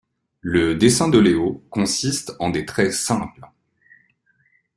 [0.41, 3.43] Le dessin de Léo consiste en des traits simples.